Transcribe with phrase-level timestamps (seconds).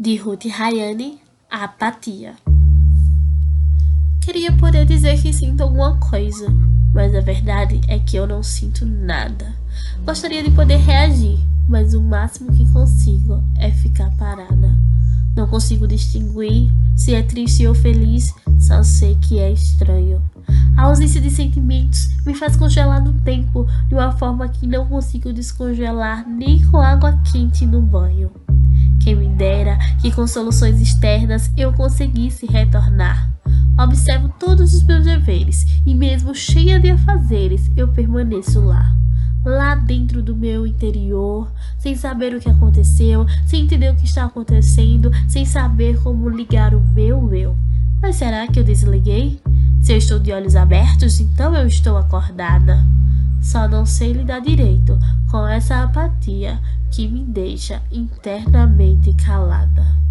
[0.00, 1.18] de Ruth Rayane,
[1.50, 2.34] apatia.
[4.22, 6.46] Queria poder dizer que sinto alguma coisa,
[6.94, 9.54] mas a verdade é que eu não sinto nada.
[10.02, 14.74] Gostaria de poder reagir, mas o máximo que consigo é ficar parada.
[15.36, 20.22] Não consigo distinguir se é triste ou feliz, só sei que é estranho.
[20.78, 25.30] A ausência de sentimentos me faz congelar no tempo de uma forma que não consigo
[25.30, 28.30] descongelar nem com água quente no banho.
[29.00, 33.32] Quem me dera que com soluções externas eu conseguisse retornar.
[33.78, 38.94] Observo todos os meus deveres e mesmo cheia de afazeres eu permaneço lá.
[39.42, 44.26] Lá dentro do meu interior, sem saber o que aconteceu, sem entender o que está
[44.26, 47.56] acontecendo, sem saber como ligar o meu eu.
[48.02, 49.40] Mas será que eu desliguei?
[49.80, 52.84] Se eu estou de olhos abertos, então eu estou acordada.
[53.40, 54.98] Só não sei lidar direito
[55.30, 60.09] com essa apatia que me deixa internamente calada.